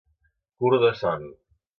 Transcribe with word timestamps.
Curt 0.63 0.79
de 0.85 0.89
son. 1.01 1.29